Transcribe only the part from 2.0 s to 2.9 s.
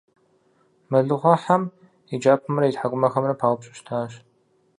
и кӀапэмрэ и